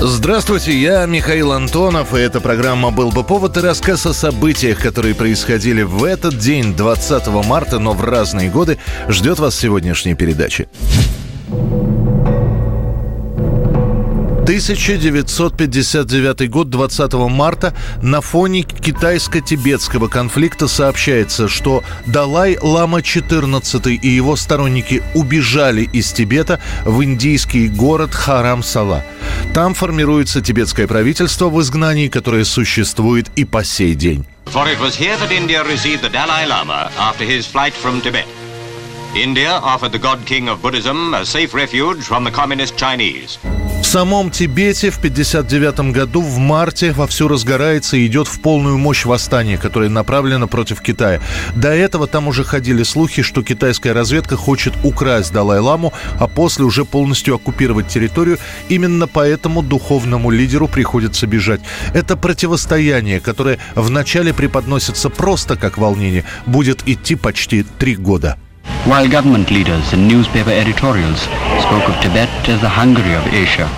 [0.00, 5.14] Здравствуйте, я Михаил Антонов, и эта программа «Был бы повод» и рассказ о событиях, которые
[5.14, 8.78] происходили в этот день, 20 марта, но в разные годы,
[9.08, 10.66] ждет вас сегодняшняя передача.
[14.46, 25.02] 1959 год, 20 марта, на фоне китайско-тибетского конфликта сообщается, что Далай-Лама XIV и его сторонники
[25.14, 29.02] убежали из Тибета в индийский город Харам-Сала.
[29.56, 34.26] Там формируется тибетское правительство в изгнании, которое существует и по сей день.
[39.14, 43.38] India offered the God King of Buddhism a safe refuge from the communist Chinese.
[43.86, 49.04] В самом Тибете в 1959 году в марте вовсю разгорается и идет в полную мощь
[49.04, 51.20] восстание, которое направлено против Китая.
[51.54, 56.84] До этого там уже ходили слухи, что китайская разведка хочет украсть Далай-Ламу, а после уже
[56.84, 58.38] полностью оккупировать территорию.
[58.68, 61.60] Именно поэтому духовному лидеру приходится бежать.
[61.94, 68.36] Это противостояние, которое вначале преподносится просто как волнение, будет идти почти три года.
[68.84, 71.20] While government leaders and newspaper editorials
[71.62, 73.68] spoke of Tibet as the Hungary of Asia,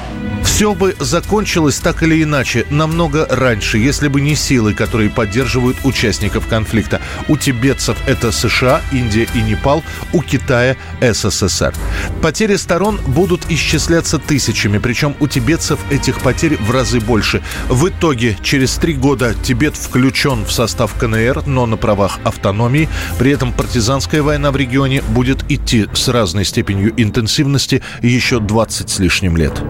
[0.45, 6.47] Все бы закончилось так или иначе намного раньше, если бы не силы, которые поддерживают участников
[6.49, 7.01] конфликта.
[7.29, 11.75] У тибетцев это США, Индия и Непал, у Китая СССР.
[12.23, 17.43] Потери сторон будут исчисляться тысячами, причем у тибетцев этих потерь в разы больше.
[17.69, 22.89] В итоге через три года Тибет включен в состав КНР, но на правах автономии.
[23.19, 28.99] При этом партизанская война в регионе будет идти с разной степенью интенсивности еще 20 с
[28.99, 29.63] лишним лет.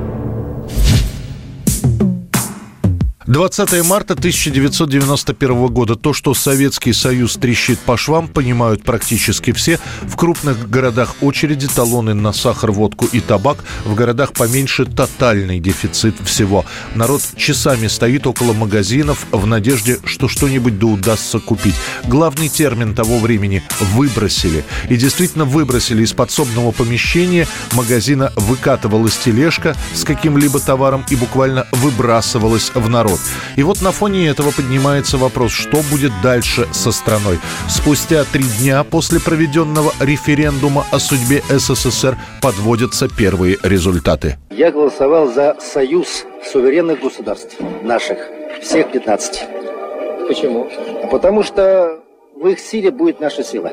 [3.28, 5.96] 20 марта 1991 года.
[5.96, 9.78] То, что Советский Союз трещит по швам, понимают практически все.
[10.00, 13.58] В крупных городах очереди, талоны на сахар, водку и табак.
[13.84, 16.64] В городах поменьше тотальный дефицит всего.
[16.94, 21.74] Народ часами стоит около магазинов в надежде, что что-нибудь да удастся купить.
[22.04, 23.62] Главный термин того времени–
[23.92, 24.64] выбросили.
[24.88, 32.72] И действительно выбросили из подсобного помещения магазина выкатывалась тележка с каким-либо товаром и буквально выбрасывалась
[32.74, 33.17] в народ.
[33.56, 37.38] И вот на фоне этого поднимается вопрос, что будет дальше со страной.
[37.68, 44.38] Спустя три дня после проведенного референдума о судьбе СССР подводятся первые результаты.
[44.50, 48.18] Я голосовал за союз суверенных государств наших,
[48.62, 49.44] всех 15.
[50.28, 50.68] Почему?
[51.10, 52.00] Потому что
[52.36, 53.72] в их силе будет наша сила.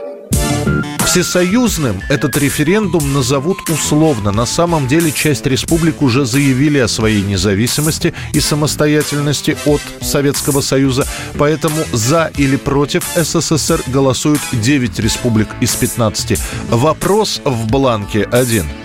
[1.15, 4.33] Всесоюзным этот референдум назовут условно.
[4.33, 11.07] На самом деле часть республик уже заявили о своей независимости и самостоятельности от Советского Союза.
[11.37, 16.37] Поэтому за или против СССР голосуют 9 республик из 15.
[16.69, 18.65] Вопрос в бланке один–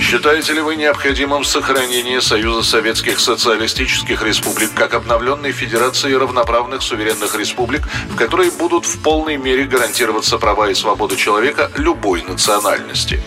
[0.00, 7.82] Считаете ли вы необходимым сохранение Союза Советских Социалистических Республик как обновленной Федерации равноправных суверенных республик,
[8.08, 13.22] в которой будут в полной мере гарантироваться права и свободы человека любой национальности?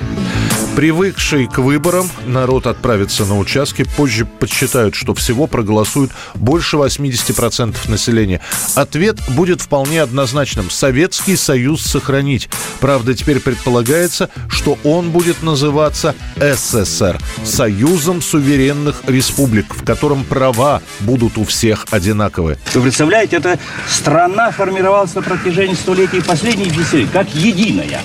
[0.76, 3.86] Привыкший к выборам, народ отправится на участки.
[3.98, 8.40] Позже подсчитают, что всего проголосуют больше 80% населения.
[8.76, 10.70] Ответ будет вполне однозначным.
[10.70, 12.50] Советский Союз сохранить.
[12.80, 17.20] Правда, теперь предполагается, что он будет называться СССР.
[17.44, 22.58] Союзом суверенных республик, в котором права будут у всех одинаковые.
[22.74, 23.60] Вы представляете, эта
[23.90, 28.00] страна формировалась на протяжении столетий последних десятилетий как единая.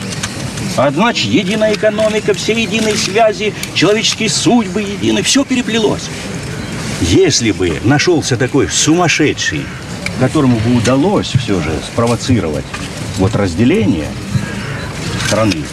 [0.76, 6.08] Значит, единая экономика, все единые связи, человеческие судьбы едины, все переплелось.
[7.00, 9.64] Если бы нашелся такой сумасшедший,
[10.20, 12.64] которому бы удалось все же спровоцировать
[13.18, 14.08] вот разделение
[15.26, 15.64] страны,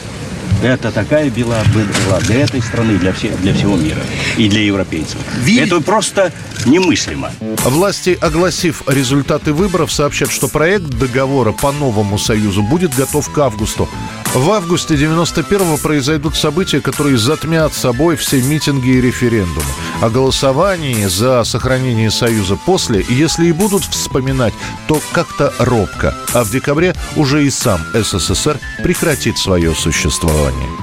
[0.62, 4.02] это такая бела была для этой страны, для, все, для всего мира
[4.38, 5.18] и для европейцев.
[5.42, 5.68] Вид...
[5.68, 6.31] Это просто
[6.66, 7.31] немыслимо.
[7.66, 13.90] Власти, огласив результаты выборов, сообщат, что проект договора по новому союзу будет готов к августу.
[14.33, 19.63] В августе 91-го произойдут события, которые затмят собой все митинги и референдумы.
[20.01, 24.53] О голосовании за сохранение Союза после, если и будут вспоминать,
[24.88, 26.15] то как-то робко.
[26.33, 30.82] А в декабре уже и сам СССР прекратит свое существование.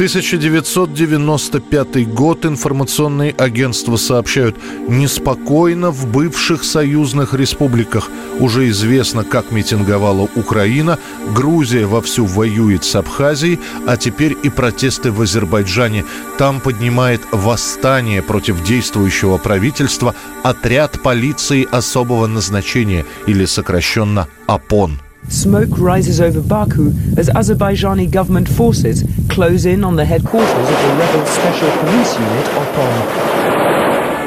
[0.00, 4.56] 1995 год информационные агентства сообщают,
[4.88, 8.08] неспокойно в бывших союзных республиках.
[8.38, 10.98] Уже известно, как митинговала Украина,
[11.34, 16.06] Грузия вовсю воюет с Абхазией, а теперь и протесты в Азербайджане.
[16.38, 24.98] Там поднимает восстание против действующего правительства отряд полиции особого назначения или сокращенно ОПОН.
[25.30, 30.96] Smoke rises over Baku as Azerbaijani government forces close in on the headquarters of the
[30.98, 34.19] rebel special police unit OPON.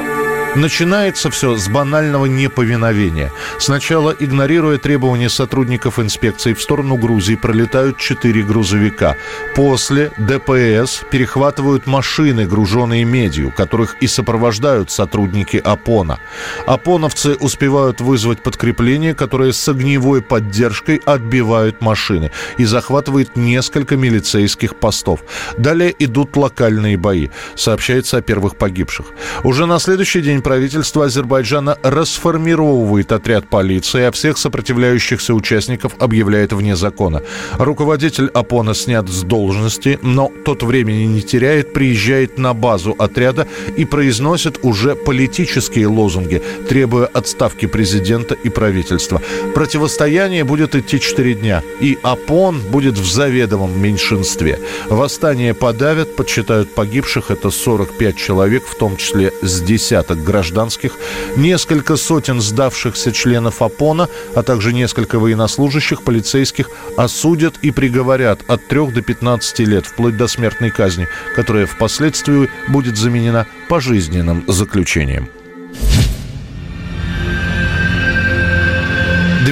[0.56, 3.32] Начинается все с банального неповиновения.
[3.58, 9.16] Сначала, игнорируя требования сотрудников инспекции, в сторону Грузии пролетают четыре грузовика.
[9.56, 16.20] После ДПС перехватывают машины, груженные медью, которых и сопровождают сотрудники ОПОНа.
[16.68, 22.30] ОПОНовцы успевают вызвать подкрепление, которое с огневой поддержкой отбивают машины
[22.60, 25.22] и захватывает несколько милицейских постов.
[25.58, 27.30] Далее идут локальные бои.
[27.56, 29.08] Сообщается о первых погибших.
[29.44, 36.76] Уже на следующий день правительство Азербайджана расформировывает отряд полиции, а всех сопротивляющихся участников объявляет вне
[36.76, 37.22] закона.
[37.58, 43.48] Руководитель ОПОНа снят с должности, но тот времени не теряет, приезжает на базу отряда
[43.78, 49.22] и произносит уже политические лозунги, требуя отставки президента и правительства.
[49.56, 54.60] Противостояние будет идти 4 дня, и ОПОН будет в заведомом меньшинстве.
[54.90, 60.94] Восстание подавят, подсчитают погибших, это 45 человек, в том числе с десяток гражданских,
[61.38, 68.88] несколько сотен сдавшихся членов ОПОНа, а также несколько военнослужащих, полицейских осудят и приговорят от 3
[68.88, 75.30] до 15 лет, вплоть до смертной казни, которая впоследствии будет заменена пожизненным заключением.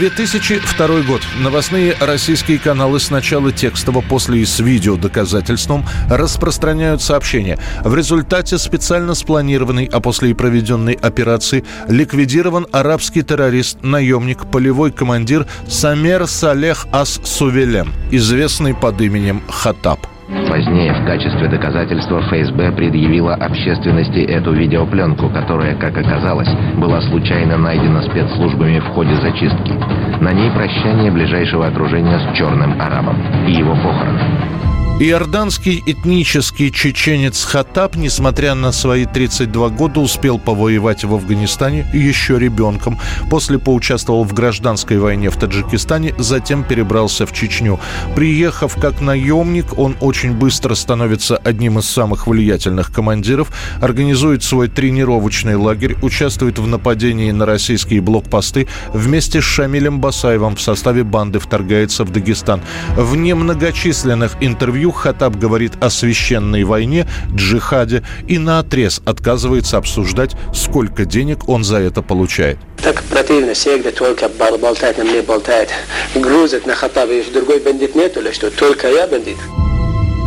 [0.02, 1.22] 2002 год.
[1.38, 7.60] Новостные российские каналы сначала текстово, после и с видео доказательством распространяют сообщение.
[7.84, 15.46] В результате специально спланированной, а после и проведенной операции ликвидирован арабский террорист, наемник, полевой командир
[15.68, 20.00] Самер Салех Ас-Сувелем, известный под именем Хатаб.
[20.48, 28.02] Позднее в качестве доказательства ФСБ предъявила общественности эту видеопленку, которая, как оказалось, была случайно найдена
[28.02, 29.74] спецслужбами в ходе зачистки.
[30.22, 33.18] На ней прощание ближайшего окружения с черным арабом
[33.48, 34.81] и его похороны.
[35.00, 43.00] Иорданский этнический чеченец Хатаб, несмотря на свои 32 года, успел повоевать в Афганистане еще ребенком.
[43.30, 47.80] После поучаствовал в гражданской войне в Таджикистане, затем перебрался в Чечню.
[48.16, 53.52] Приехав как наемник, он очень быстро становится одним из самых влиятельных командиров,
[53.82, 60.62] организует свой тренировочный лагерь, участвует в нападении на российские блокпосты, вместе с Шамилем Басаевым в
[60.62, 62.62] составе банды вторгается в Дагестан.
[62.96, 67.06] В немногочисленных интервью Хатаб говорит о священной войне,
[67.36, 72.58] джихаде и на отрез отказывается обсуждать, сколько денег он за это получает.
[72.82, 75.70] Так противно всегда только болтать на мне болтает.
[76.16, 78.50] Грузит на Хатаба, и другой бандит нету или что?
[78.50, 79.38] Только я бандит.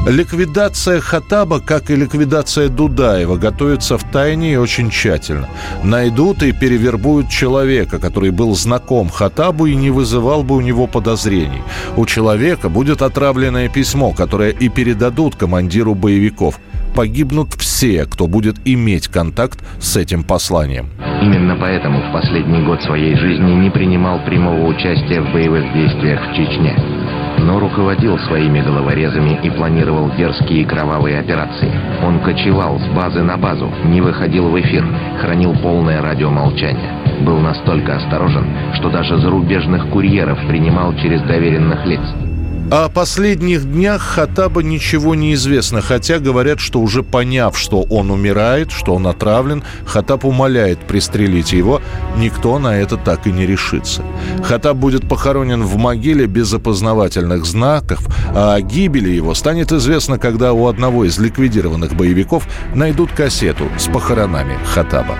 [0.06, 5.48] Ликвидация Хатаба, как и ликвидация Дудаева, готовится в тайне и очень тщательно.
[5.82, 11.62] Найдут и перевербуют человека, который был знаком Хатабу и не вызывал бы у него подозрений.
[11.96, 16.60] У человека будет отравленное письмо, которое и передадут командиру боевиков
[16.94, 20.90] погибнут все, кто будет иметь контакт с этим посланием.
[21.22, 26.34] Именно поэтому в последний год своей жизни не принимал прямого участия в боевых действиях в
[26.36, 26.93] Чечне
[27.38, 31.70] но руководил своими головорезами и планировал дерзкие кровавые операции.
[32.02, 34.84] Он кочевал с базы на базу, не выходил в эфир,
[35.20, 36.90] хранил полное радиомолчание.
[37.20, 42.02] Был настолько осторожен, что даже зарубежных курьеров принимал через доверенных лиц.
[42.70, 48.72] О последних днях Хатаба ничего не известно, хотя говорят, что уже поняв, что он умирает,
[48.72, 51.82] что он отравлен, Хатаб умоляет пристрелить его.
[52.16, 54.02] Никто на это так и не решится.
[54.42, 58.00] Хатаб будет похоронен в могиле без опознавательных знаков,
[58.34, 63.88] а о гибели его станет известно, когда у одного из ликвидированных боевиков найдут кассету с
[63.88, 65.16] похоронами Хатаба.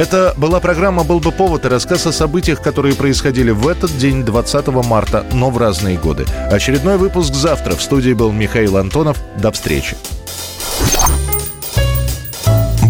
[0.00, 4.24] Это была программа «Был бы повод» и рассказ о событиях, которые происходили в этот день,
[4.24, 6.24] 20 марта, но в разные годы.
[6.50, 7.76] Очередной выпуск завтра.
[7.76, 9.18] В студии был Михаил Антонов.
[9.36, 9.98] До встречи.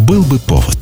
[0.07, 0.80] «Был бы повод»